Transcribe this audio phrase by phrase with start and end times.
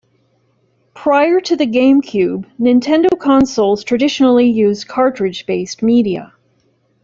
[0.95, 6.33] Prior to the GameCube, Nintendo consoles traditionally used cartridge-based media.